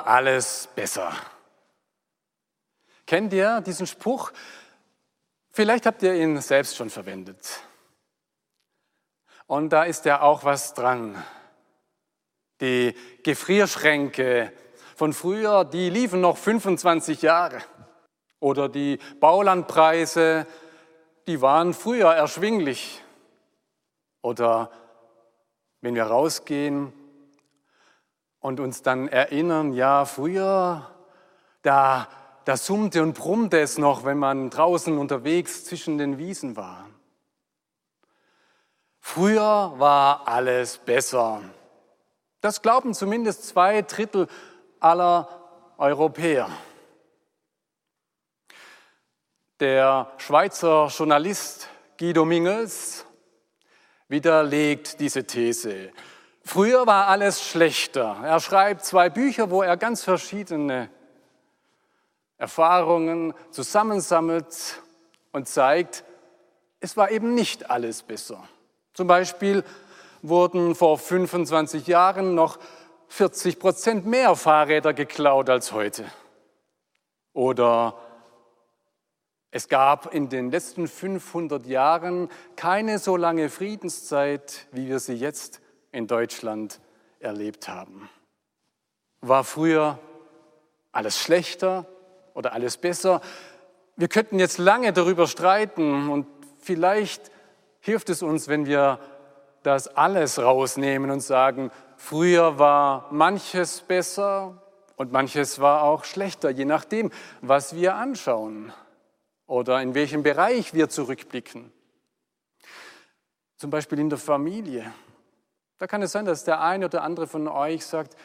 [0.00, 1.12] Alles besser.
[3.06, 4.32] Kennt ihr diesen Spruch?
[5.50, 7.60] Vielleicht habt ihr ihn selbst schon verwendet.
[9.46, 11.22] Und da ist ja auch was dran.
[12.60, 14.52] Die Gefrierschränke
[14.96, 17.62] von früher, die liefen noch 25 Jahre.
[18.40, 20.46] Oder die Baulandpreise,
[21.26, 23.02] die waren früher erschwinglich.
[24.22, 24.70] Oder
[25.80, 26.92] wenn wir rausgehen,
[28.40, 30.90] und uns dann erinnern, ja, früher,
[31.62, 32.08] da,
[32.44, 36.86] da summte und brummte es noch, wenn man draußen unterwegs zwischen den Wiesen war.
[39.00, 41.40] Früher war alles besser.
[42.40, 44.28] Das glauben zumindest zwei Drittel
[44.80, 45.28] aller
[45.78, 46.48] Europäer.
[49.58, 53.06] Der Schweizer Journalist Guido Mingels
[54.08, 55.92] widerlegt diese These.
[56.48, 58.18] Früher war alles schlechter.
[58.22, 60.88] Er schreibt zwei Bücher, wo er ganz verschiedene
[62.38, 64.80] Erfahrungen zusammensammelt
[65.32, 66.04] und zeigt,
[66.78, 68.48] es war eben nicht alles besser.
[68.94, 69.64] Zum Beispiel
[70.22, 72.60] wurden vor 25 Jahren noch
[73.08, 76.04] 40 Prozent mehr Fahrräder geklaut als heute.
[77.32, 77.98] Oder
[79.50, 85.60] es gab in den letzten 500 Jahren keine so lange Friedenszeit, wie wir sie jetzt
[85.92, 86.80] in Deutschland
[87.20, 88.08] erlebt haben.
[89.20, 89.98] War früher
[90.92, 91.86] alles schlechter
[92.34, 93.20] oder alles besser?
[93.96, 96.26] Wir könnten jetzt lange darüber streiten und
[96.60, 97.30] vielleicht
[97.80, 99.00] hilft es uns, wenn wir
[99.62, 104.62] das alles rausnehmen und sagen, früher war manches besser
[104.96, 107.10] und manches war auch schlechter, je nachdem,
[107.40, 108.72] was wir anschauen
[109.46, 111.72] oder in welchem Bereich wir zurückblicken.
[113.56, 114.92] Zum Beispiel in der Familie.
[115.78, 118.16] Da kann es sein, dass der eine oder andere von euch sagt,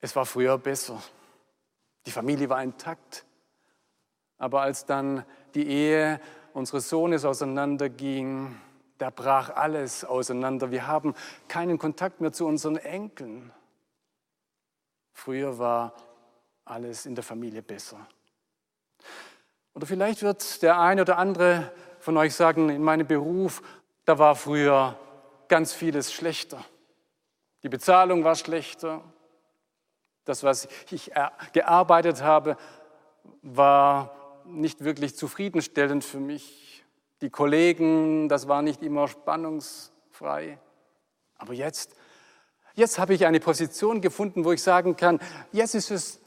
[0.00, 1.02] es war früher besser.
[2.06, 3.24] Die Familie war intakt.
[4.38, 6.20] Aber als dann die Ehe
[6.54, 8.56] unseres Sohnes auseinanderging,
[8.98, 10.70] da brach alles auseinander.
[10.70, 11.14] Wir haben
[11.48, 13.52] keinen Kontakt mehr zu unseren Enkeln.
[15.12, 15.94] Früher war
[16.64, 18.06] alles in der Familie besser.
[19.74, 23.62] Oder vielleicht wird der eine oder andere von euch sagen, in meinem Beruf,
[24.04, 24.98] da war früher
[25.50, 26.64] ganz vieles schlechter.
[27.62, 29.02] Die Bezahlung war schlechter.
[30.24, 31.10] Das, was ich
[31.52, 32.56] gearbeitet habe,
[33.42, 36.84] war nicht wirklich zufriedenstellend für mich.
[37.20, 40.58] Die Kollegen, das war nicht immer spannungsfrei.
[41.36, 41.96] Aber jetzt,
[42.74, 45.20] jetzt habe ich eine Position gefunden, wo ich sagen kann,
[45.52, 46.20] jetzt ist es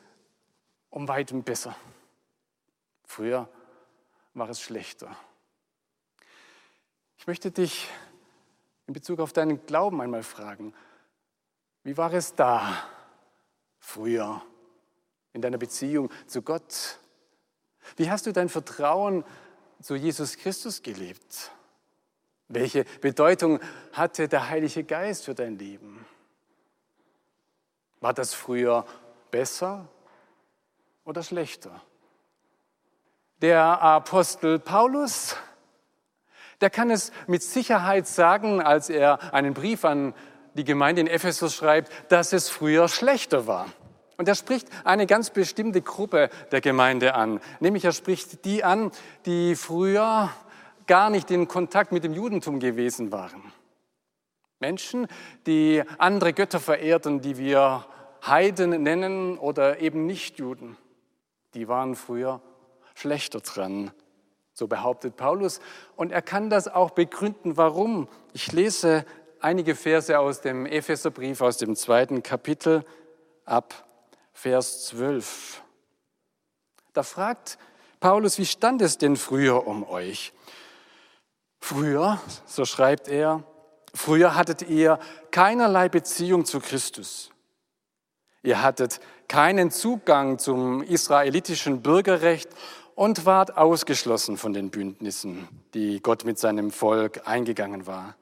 [0.90, 1.76] um weitem besser.
[3.06, 3.48] Früher
[4.34, 5.16] war es schlechter.
[7.18, 7.88] Ich möchte dich
[8.88, 10.74] in Bezug auf deinen Glauben einmal fragen.
[11.84, 12.84] Wie war es da
[13.80, 14.42] früher
[15.34, 17.00] in deiner Beziehung zu Gott?
[17.96, 19.24] Wie hast du dein Vertrauen
[19.82, 21.52] zu Jesus Christus gelebt?
[22.48, 23.60] Welche Bedeutung
[23.92, 26.06] hatte der Heilige Geist für dein Leben?
[28.00, 28.86] War das früher
[29.32, 29.88] besser
[31.06, 31.82] oder schlechter?
[33.42, 35.36] Der Apostel Paulus
[36.62, 40.14] der kann es mit Sicherheit sagen, als er einen Brief an
[40.56, 43.68] die Gemeinde in Ephesus schreibt, dass es früher schlechter war.
[44.18, 47.40] Und er spricht eine ganz bestimmte Gruppe der Gemeinde an.
[47.60, 48.92] Nämlich er spricht die an,
[49.26, 50.30] die früher
[50.86, 53.52] gar nicht in Kontakt mit dem Judentum gewesen waren.
[54.60, 55.08] Menschen,
[55.46, 57.86] die andere Götter verehrten, die wir
[58.26, 60.78] Heiden nennen oder eben Nichtjuden,
[61.54, 62.42] die waren früher
[62.96, 63.92] schlechter dran
[64.54, 65.60] so behauptet Paulus.
[65.96, 68.08] Und er kann das auch begründen, warum.
[68.34, 69.06] Ich lese
[69.40, 72.86] einige Verse aus dem Epheserbrief, aus dem zweiten Kapitel
[73.46, 73.74] ab
[74.32, 75.62] Vers 12.
[76.94, 77.58] Da fragt
[78.00, 80.34] Paulus, wie stand es denn früher um euch?
[81.60, 83.44] Früher, so schreibt er,
[83.94, 85.00] früher hattet ihr
[85.32, 87.32] keinerlei Beziehung zu Christus.
[88.44, 89.00] Ihr hattet
[89.30, 92.50] keinen Zugang zum israelitischen Bürgerrecht
[92.96, 98.16] und ward ausgeschlossen von den Bündnissen, die Gott mit seinem Volk eingegangen war.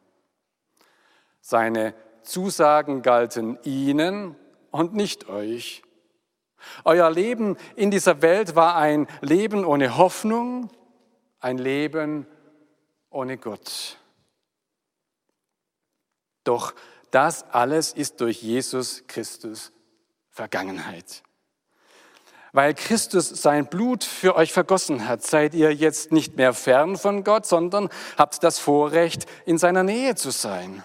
[1.42, 4.36] Seine Zusagen galten ihnen
[4.70, 5.84] und nicht euch.
[6.84, 10.70] Euer Leben in dieser Welt war ein Leben ohne Hoffnung,
[11.40, 12.28] ein Leben
[13.10, 13.98] ohne Gott.
[16.44, 16.74] Doch
[17.12, 19.72] das alles ist durch Jesus Christus
[20.30, 21.24] Vergangenheit.
[22.53, 27.24] Weil Christus sein Blut für euch vergossen hat, seid ihr jetzt nicht mehr fern von
[27.24, 30.83] Gott, sondern habt das Vorrecht, in seiner Nähe zu sein.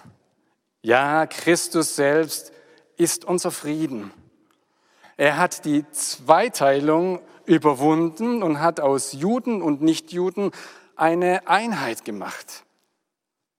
[0.81, 2.53] Ja, Christus selbst
[2.95, 4.13] ist unser Frieden.
[5.17, 10.51] Er hat die Zweiteilung überwunden und hat aus Juden und Nichtjuden
[10.95, 12.63] eine Einheit gemacht.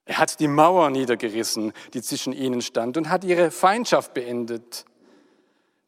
[0.04, 4.86] Er hat die Mauer niedergerissen, die zwischen ihnen stand, und hat ihre Feindschaft beendet.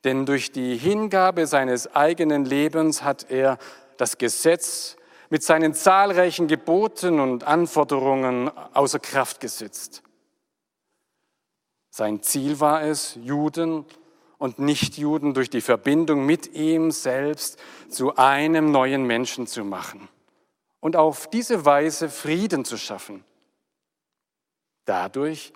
[0.05, 3.59] Denn durch die Hingabe seines eigenen Lebens hat er
[3.97, 4.97] das Gesetz
[5.29, 10.03] mit seinen zahlreichen Geboten und Anforderungen außer Kraft gesetzt.
[11.91, 13.85] Sein Ziel war es, Juden
[14.39, 17.59] und Nichtjuden durch die Verbindung mit ihm selbst
[17.89, 20.09] zu einem neuen Menschen zu machen
[20.81, 23.25] und auf diese Weise Frieden zu schaffen.
[24.87, 25.53] Dadurch,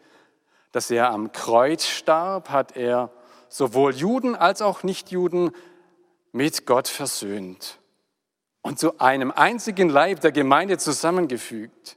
[0.70, 3.10] dass er am Kreuz starb, hat er
[3.54, 5.52] sowohl Juden als auch Nichtjuden
[6.32, 7.78] mit Gott versöhnt
[8.62, 11.96] und zu einem einzigen Leib der Gemeinde zusammengefügt.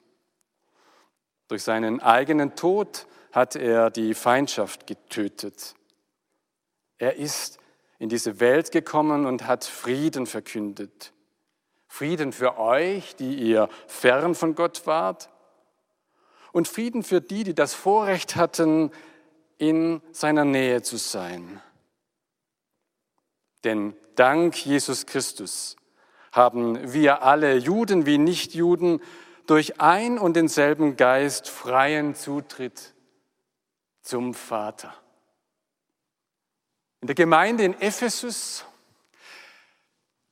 [1.48, 5.74] Durch seinen eigenen Tod hat er die Feindschaft getötet.
[7.00, 7.57] Er ist
[7.98, 11.12] in diese Welt gekommen und hat Frieden verkündet.
[11.88, 15.30] Frieden für euch, die ihr fern von Gott wart,
[16.51, 18.92] und Frieden für die, die das Vorrecht hatten,
[19.57, 21.62] in seiner Nähe zu sein.
[23.63, 25.75] Denn dank Jesus Christus
[26.31, 29.01] haben wir alle, Juden wie Nichtjuden,
[29.48, 32.94] durch ein und denselben Geist freien Zutritt
[34.01, 34.94] zum Vater.
[37.01, 38.65] In der Gemeinde in Ephesus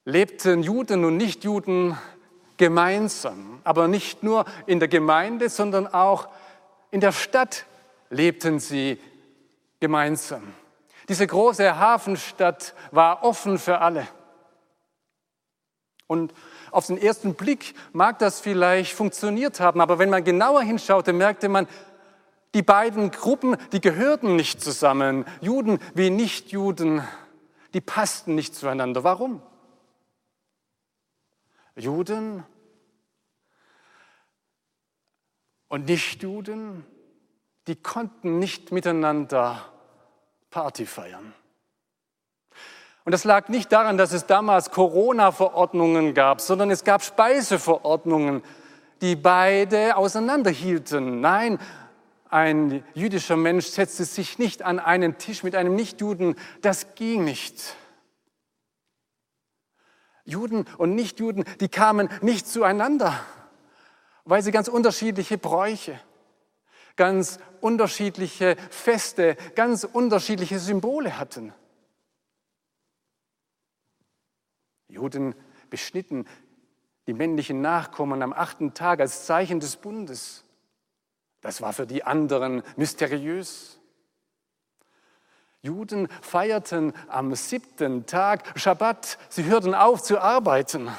[0.04, 1.98] lebten Juden und Nichtjuden
[2.57, 6.28] gemeinsam, aber nicht nur in der Gemeinde, sondern auch
[6.92, 7.66] in der Stadt
[8.10, 9.00] lebten sie
[9.80, 10.54] gemeinsam.
[11.10, 14.07] Diese große Hafenstadt war offen für alle.
[16.07, 16.33] Und
[16.72, 21.50] auf den ersten Blick mag das vielleicht funktioniert haben, aber wenn man genauer hinschaute, merkte
[21.50, 21.68] man,
[22.54, 25.25] die beiden Gruppen, die gehörten nicht zusammen.
[25.42, 27.04] Juden wie Nichtjuden,
[27.74, 29.04] die passten nicht zueinander.
[29.04, 29.42] Warum?
[31.75, 32.45] Juden
[35.68, 36.86] und Nichtjuden,
[37.67, 39.65] die konnten nicht miteinander
[40.51, 41.33] Party feiern.
[43.03, 48.41] Und das lag nicht daran, dass es damals Corona-Verordnungen gab, sondern es gab Speiseverordnungen,
[49.01, 51.21] die beide auseinanderhielten.
[51.21, 51.59] Nein,
[52.29, 56.35] ein jüdischer Mensch setzte sich nicht an einen Tisch mit einem Nichtjuden.
[56.61, 57.75] Das ging nicht.
[60.23, 63.19] Juden und Nichtjuden, die kamen nicht zueinander,
[64.23, 66.00] weil sie ganz unterschiedliche Bräuche,
[66.95, 71.53] ganz unterschiedliche Feste, ganz unterschiedliche Symbole hatten.
[74.88, 75.36] Juden
[75.69, 76.25] beschnitten
[77.07, 80.44] die männlichen Nachkommen am achten Tag als Zeichen des Bundes.
[81.42, 83.80] Das war für die anderen mysteriös.
[85.61, 89.18] Juden feierten am siebten Tag Schabbat.
[89.30, 90.90] Sie hörten auf zu arbeiten.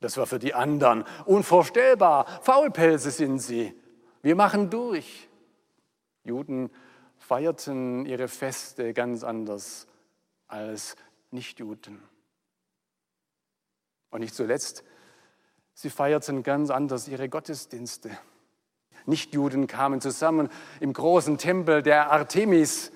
[0.00, 2.26] Das war für die anderen unvorstellbar.
[2.42, 3.74] Faulpelze sind sie.
[4.28, 5.26] Wir machen durch.
[6.22, 6.68] Juden
[7.16, 9.86] feierten ihre Feste ganz anders
[10.48, 10.96] als
[11.30, 12.02] Nichtjuden.
[14.10, 14.84] Und nicht zuletzt,
[15.72, 18.10] sie feierten ganz anders ihre Gottesdienste.
[19.06, 22.92] Nichtjuden kamen zusammen im großen Tempel der Artemis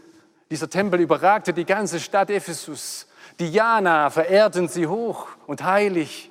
[0.51, 3.07] dieser Tempel überragte die ganze Stadt Ephesus.
[3.41, 6.31] Diana verehrten sie hoch und heilig.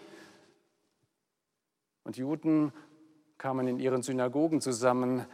[2.03, 2.72] Und Juden
[3.41, 5.25] kamen in ihren Synagogen zusammen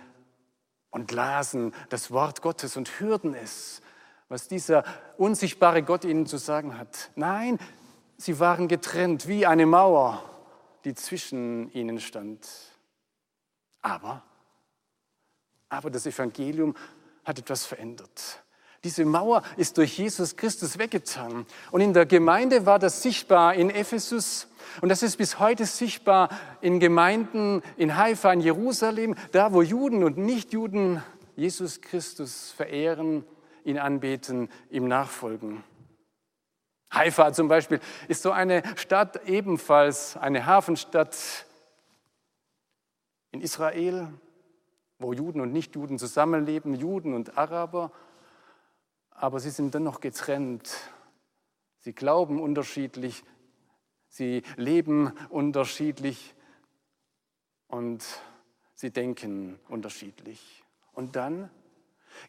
[0.92, 3.82] und lasen das Wort Gottes und hörten es,
[4.30, 4.86] was dieser
[5.18, 7.12] unsichtbare Gott ihnen zu sagen hat.
[7.16, 7.60] Nein,
[8.16, 10.24] sie waren getrennt wie eine Mauer,
[10.86, 12.48] die zwischen ihnen stand.
[13.82, 14.24] Aber,
[15.68, 16.78] aber das Evangelium
[17.26, 18.42] hat etwas verändert.
[18.86, 21.46] Diese Mauer ist durch Jesus Christus weggetan.
[21.72, 24.48] Und in der Gemeinde war das sichtbar in Ephesus
[24.82, 26.30] und das ist bis heute sichtbar
[26.62, 31.04] in Gemeinden in Haifa, in Jerusalem, da wo Juden und Nichtjuden
[31.36, 33.24] Jesus Christus verehren,
[33.64, 35.64] ihn anbeten, ihm nachfolgen.
[36.92, 41.46] Haifa zum Beispiel ist so eine Stadt, ebenfalls eine Hafenstadt
[43.32, 44.08] in Israel.
[45.00, 47.92] wo Juden und Nichtjuden zusammenleben, Juden und Araber,
[49.12, 50.72] aber sie sind dennoch getrennt.
[51.80, 53.24] Sie glauben unterschiedlich,
[54.10, 56.34] sie leben unterschiedlich
[57.68, 58.04] und
[58.74, 60.64] sie denken unterschiedlich.
[60.94, 61.50] Und dann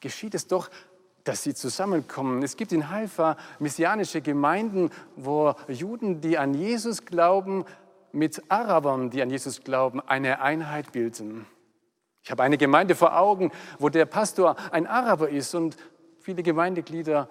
[0.01, 0.71] geschieht es doch,
[1.25, 2.43] dass sie zusammenkommen.
[2.43, 7.65] Es gibt in Haifa messianische Gemeinden, wo Juden, die an Jesus glauben,
[8.13, 11.47] mit Arabern, die an Jesus glauben, eine Einheit bilden.
[12.23, 15.77] Ich habe eine Gemeinde vor Augen, wo der Pastor ein Araber ist und
[16.21, 17.29] viele Gemeindeglieder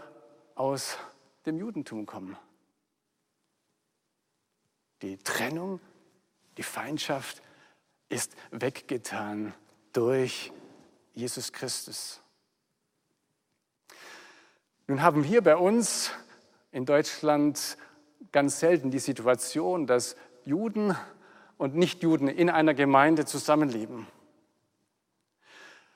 [0.56, 0.98] aus
[1.46, 2.38] dem Judentum kommen.
[5.02, 5.80] Die Trennung,
[6.58, 7.42] die Feindschaft
[8.10, 9.54] ist weggetan
[9.94, 10.52] durch
[11.14, 12.22] Jesus Christus.
[14.88, 16.12] Nun haben wir bei uns
[16.72, 17.78] in Deutschland
[18.32, 20.96] ganz selten die Situation, dass Juden
[21.58, 24.08] und Nichtjuden in einer Gemeinde zusammenleben.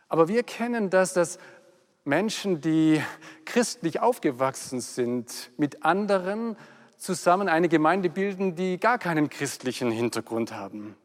[0.10, 1.40] Aber wir kennen das, dass
[2.04, 3.02] Menschen, die
[3.46, 6.58] christlich aufgewachsen sind, mit anderen
[7.02, 10.96] zusammen eine Gemeinde bilden, die gar keinen christlichen Hintergrund haben,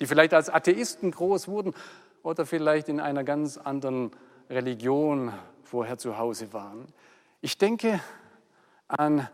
[0.00, 1.74] die vielleicht als Atheisten groß wurden
[2.22, 4.12] oder vielleicht in einer ganz anderen
[4.48, 5.30] Religion
[5.62, 6.86] vorher zu Hause waren.
[7.42, 8.00] Ich denke
[8.88, 9.28] an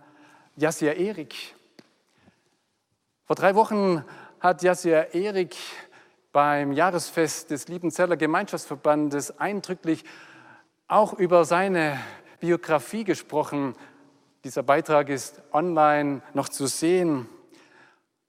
[0.56, 1.54] Jassia Erik.
[3.24, 4.04] Vor drei Wochen
[4.40, 5.56] hat Jassia Erik
[6.32, 10.04] beim Jahresfest des Liebenzeller Gemeinschaftsverbandes eindrücklich
[10.88, 11.96] auch über seine
[12.40, 13.76] Biografie gesprochen.
[14.46, 17.28] Dieser Beitrag ist online noch zu sehen.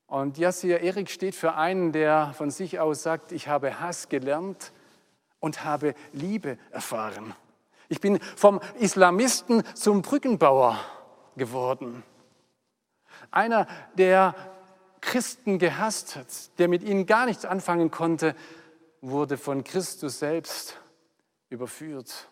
[0.08, 4.72] Und Yassir Erik steht für einen, der von sich aus sagt, ich habe Hass gelernt
[5.40, 7.36] und habe Liebe erfahren.
[7.88, 10.80] Ich bin vom Islamisten zum Brückenbauer
[11.36, 12.02] geworden.
[13.30, 14.34] Einer, der
[15.02, 18.34] Christen gehasst hat, der mit ihnen gar nichts anfangen konnte,
[19.02, 20.82] wurde von Christus selbst
[21.52, 22.28] überführt.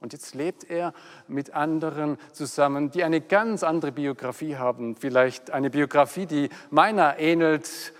[0.00, 0.94] Und jetzt lebt er
[1.28, 4.96] mit anderen zusammen, die eine ganz andere Biografie haben.
[4.96, 7.92] Vielleicht eine Biografie, die meiner ähnelt,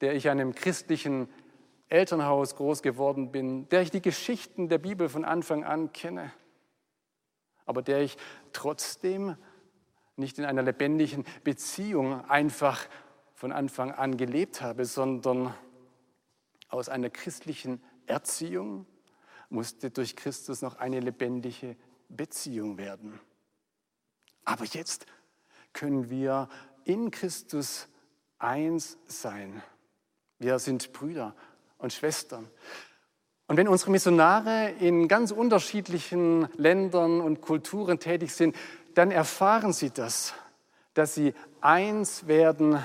[0.00, 1.28] der ich einem christlichen
[1.88, 6.32] Elternhaus groß geworden bin, der ich die Geschichten der Bibel von Anfang an kenne,
[7.66, 8.16] aber der ich
[8.52, 9.36] trotzdem
[10.16, 12.86] nicht in einer lebendigen Beziehung einfach
[13.34, 15.52] von Anfang an gelebt habe, sondern
[16.68, 18.86] aus einer christlichen Erziehung
[19.52, 21.76] musste durch Christus noch eine lebendige
[22.08, 23.20] Beziehung werden.
[24.44, 25.06] Aber jetzt
[25.72, 26.48] können wir
[26.84, 27.88] in Christus
[28.38, 29.62] eins sein.
[30.38, 31.36] Wir sind Brüder
[31.78, 32.48] und Schwestern.
[33.46, 38.56] Und wenn unsere Missionare in ganz unterschiedlichen Ländern und Kulturen tätig sind,
[38.94, 40.34] dann erfahren sie das,
[40.94, 42.82] dass sie eins werden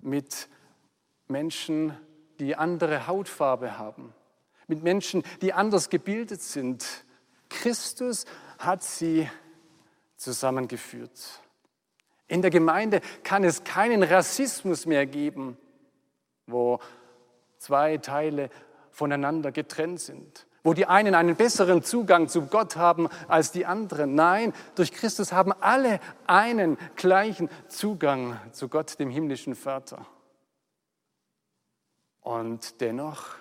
[0.00, 0.48] mit
[1.26, 1.96] Menschen,
[2.38, 4.12] die andere Hautfarbe haben,
[4.66, 6.84] mit Menschen, die anders gebildet sind.
[7.48, 8.24] Christus
[8.58, 9.28] hat sie
[10.16, 11.40] zusammengeführt.
[12.26, 15.56] In der Gemeinde kann es keinen Rassismus mehr geben,
[16.46, 16.80] wo
[17.58, 18.50] zwei Teile
[18.90, 24.14] voneinander getrennt sind wo die einen einen besseren Zugang zu Gott haben als die anderen.
[24.14, 30.06] Nein, durch Christus haben alle einen gleichen Zugang zu Gott, dem himmlischen Vater.
[32.22, 33.36] Und dennoch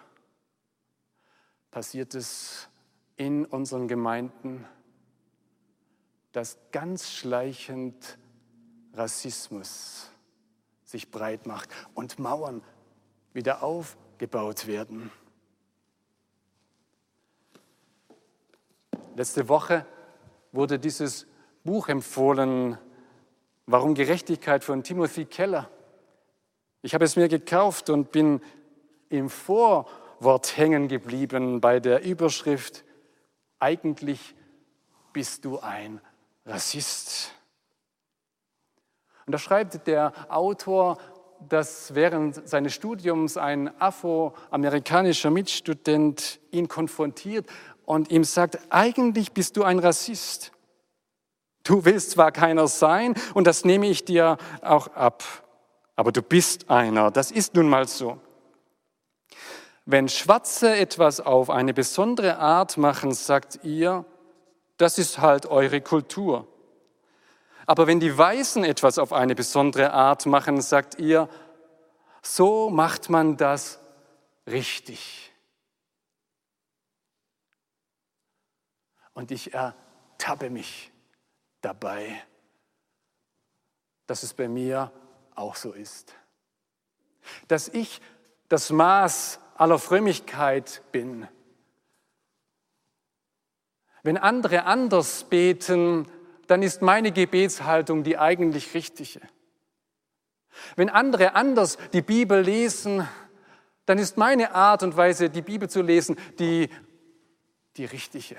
[1.74, 2.70] passiert es
[3.18, 4.64] in unseren Gemeinden,
[6.32, 8.20] dass ganz schleichend
[8.94, 10.12] Rassismus
[10.84, 12.62] sich breit macht und Mauern
[13.34, 15.12] wieder aufgebaut werden.
[19.16, 19.88] Letzte Woche
[20.52, 21.26] wurde dieses
[21.64, 22.78] Buch empfohlen,
[23.66, 25.70] Warum Gerechtigkeit von Timothy Keller.
[26.82, 28.42] Ich habe es mir gekauft und bin
[29.08, 29.30] im
[30.24, 32.86] Vorwort hängen geblieben bei der Überschrift,
[33.60, 34.36] eigentlich
[35.12, 36.00] bist du ein
[36.46, 37.34] Rassist.
[39.26, 40.98] Und da schreibt der Autor,
[41.50, 47.46] dass während seines Studiums ein afroamerikanischer Mitstudent ihn konfrontiert
[47.84, 50.54] und ihm sagt, eigentlich bist du ein Rassist.
[51.66, 55.22] Du willst zwar keiner sein und das nehme ich dir auch ab,
[55.98, 57.12] aber du bist einer.
[57.12, 58.22] Das ist nun mal so.
[59.86, 64.06] Wenn Schwarze etwas auf eine besondere Art machen, sagt ihr,
[64.78, 66.48] das ist halt eure Kultur.
[67.66, 71.30] Aber wenn die Weißen etwas auf eine besondere Art machen, sagt ihr,
[72.22, 73.80] so macht man das
[74.48, 75.34] richtig.
[79.14, 80.92] Und ich ertappe mich
[81.62, 82.24] dabei,
[84.08, 84.92] dass es bei mir
[85.36, 86.16] auch so ist.
[87.48, 88.02] Dass ich
[88.50, 91.28] das Maß aller Frömmigkeit bin.
[94.04, 96.08] Wenn andere anders beten,
[96.48, 99.22] dann ist meine Gebetshaltung die eigentlich richtige.
[100.76, 103.08] Wenn andere anders die Bibel lesen,
[103.86, 106.70] dann ist meine Art und Weise, die Bibel zu lesen, die,
[107.78, 108.38] die richtige.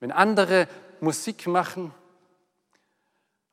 [0.00, 0.68] Wenn andere
[1.00, 1.92] Musik machen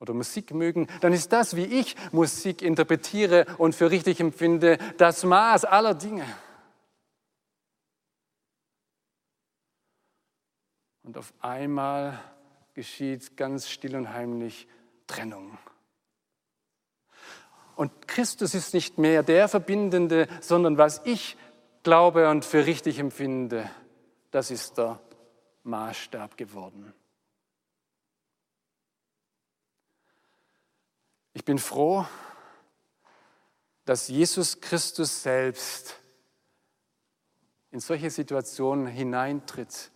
[0.05, 5.23] oder Musik mögen, dann ist das, wie ich Musik interpretiere und für richtig empfinde, das
[5.23, 6.25] Maß aller Dinge.
[11.03, 12.19] Und auf einmal
[12.73, 14.67] geschieht ganz still und heimlich
[15.07, 15.57] Trennung.
[17.75, 21.37] Und Christus ist nicht mehr der Verbindende, sondern was ich
[21.83, 23.69] glaube und für richtig empfinde,
[24.31, 24.99] das ist der
[25.63, 26.93] Maßstab geworden.
[31.35, 32.07] Ich bin froh,
[33.83, 35.99] dass Jesus Christus selbst
[37.71, 39.91] in solche Situationen hineintritt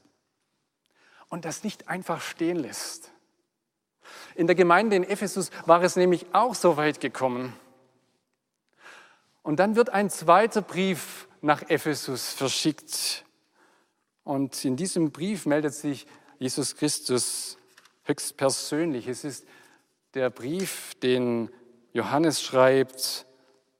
[1.29, 3.11] und das nicht einfach stehen lässt.
[4.35, 7.53] In der Gemeinde in Ephesus war es nämlich auch so weit gekommen.
[9.41, 13.23] Und dann wird ein zweiter Brief nach Ephesus verschickt.
[14.25, 16.05] Und in diesem Brief meldet sich
[16.37, 17.57] Jesus Christus
[18.03, 19.07] höchstpersönlich.
[19.07, 19.45] Es ist
[20.13, 21.49] der Brief, den
[21.93, 23.25] Johannes schreibt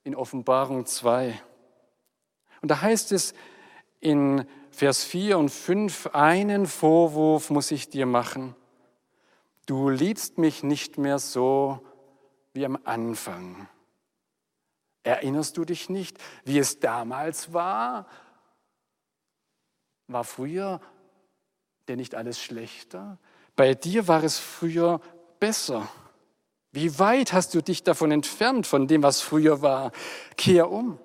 [0.03, 1.41] in Offenbarung 2.
[2.61, 3.33] Und da heißt es
[3.99, 8.55] in Vers 4 und 5, einen Vorwurf muss ich dir machen.
[9.65, 11.85] Du liebst mich nicht mehr so
[12.53, 13.67] wie am Anfang.
[15.03, 18.07] Erinnerst du dich nicht, wie es damals war?
[20.07, 20.81] War früher
[21.87, 23.17] denn nicht alles schlechter?
[23.55, 25.01] Bei dir war es früher
[25.39, 25.87] besser.
[26.71, 29.91] Wie weit hast du dich davon entfernt, von dem, was früher war?
[30.37, 30.99] Kehr um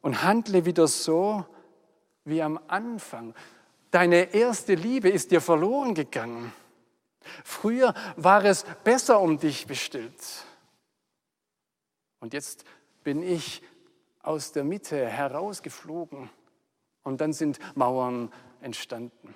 [0.00, 1.44] und handle wieder so
[2.24, 3.34] wie am Anfang.
[3.90, 6.52] Deine erste Liebe ist dir verloren gegangen.
[7.44, 10.44] Früher war es besser um dich bestellt.
[12.20, 12.64] Und jetzt
[13.02, 13.62] bin ich
[14.22, 16.30] aus der Mitte herausgeflogen
[17.02, 19.34] und dann sind Mauern entstanden.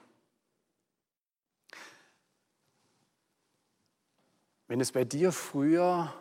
[4.68, 6.12] Wenn es bei dir früher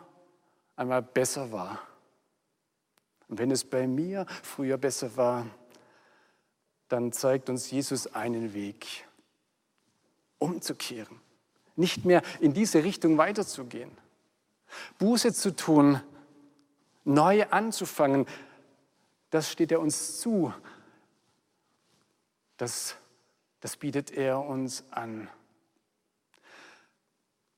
[0.74, 1.82] einmal besser war
[3.28, 5.46] und wenn es bei mir früher besser war,
[6.88, 9.06] dann zeigt uns Jesus einen Weg,
[10.38, 11.20] umzukehren,
[11.76, 13.90] nicht mehr in diese Richtung weiterzugehen,
[14.98, 16.00] Buße zu tun,
[17.04, 18.26] neu anzufangen.
[19.30, 20.52] Das steht er uns zu.
[22.56, 22.96] Das,
[23.60, 25.28] das bietet er uns an.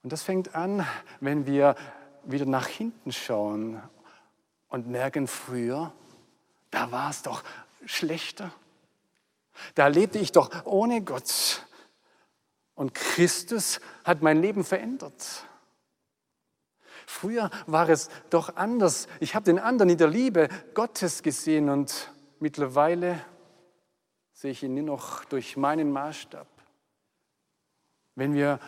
[0.02, 0.86] Und das fängt an,
[1.20, 1.76] wenn wir
[2.24, 3.82] wieder nach hinten schauen
[4.68, 5.92] und merken, früher,
[6.70, 7.42] da war es doch
[7.84, 8.52] schlechter.
[9.74, 11.66] Da lebte ich doch ohne Gott.
[12.74, 15.46] Und Christus hat mein Leben verändert.
[17.06, 19.08] Früher war es doch anders.
[19.18, 23.22] Ich habe den anderen in der Liebe Gottes gesehen und mittlerweile
[24.32, 26.46] sehe ich ihn nur noch durch meinen Maßstab.
[28.14, 28.60] Wenn wir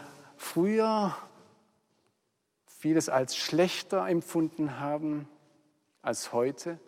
[0.43, 1.17] früher
[2.67, 5.29] vieles als schlechter empfunden haben
[6.03, 6.79] als heute,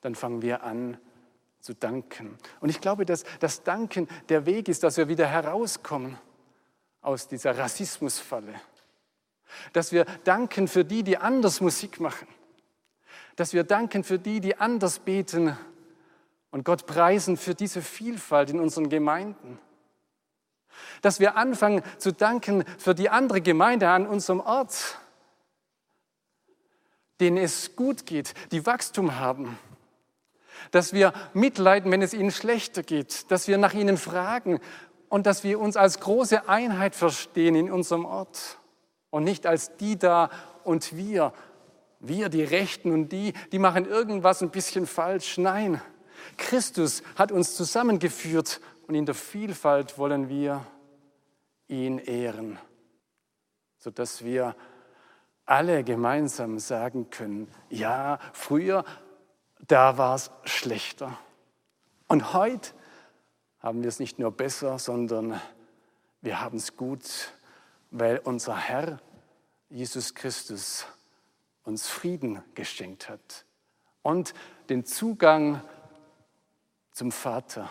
[0.00, 0.98] dann fangen wir an,
[1.60, 2.36] zu danken.
[2.60, 6.18] Und ich glaube, dass das Danken der Weg ist, dass wir wieder herauskommen
[7.00, 8.60] aus dieser Rassismusfalle.
[9.72, 12.28] Dass wir danken für die, die anders Musik machen.
[13.36, 15.56] Dass wir danken für die, die anders beten
[16.50, 19.58] und Gott preisen für diese Vielfalt in unseren Gemeinden.
[21.02, 24.98] Dass wir anfangen zu danken für die andere Gemeinde an unserem Ort,
[27.20, 29.58] denen es gut geht, die Wachstum haben
[30.70, 34.60] dass wir mitleiden, wenn es ihnen schlechter geht, dass wir nach ihnen fragen
[35.08, 38.58] und dass wir uns als große Einheit verstehen in unserem Ort
[39.10, 40.30] und nicht als die da
[40.64, 41.32] und wir,
[42.00, 45.38] wir die Rechten und die, die machen irgendwas ein bisschen falsch.
[45.38, 45.80] Nein,
[46.36, 50.66] Christus hat uns zusammengeführt und in der Vielfalt wollen wir
[51.68, 52.58] ihn ehren,
[53.78, 54.54] sodass wir
[55.46, 58.84] alle gemeinsam sagen können, ja, früher
[59.66, 61.18] da war es schlechter.
[62.08, 62.70] Und heute
[63.60, 65.40] haben wir es nicht nur besser, sondern
[66.20, 67.32] wir haben es gut,
[67.90, 69.00] weil unser Herr
[69.70, 70.86] Jesus Christus
[71.62, 73.46] uns Frieden geschenkt hat
[74.02, 74.34] und
[74.68, 75.62] den Zugang
[76.92, 77.70] zum Vater,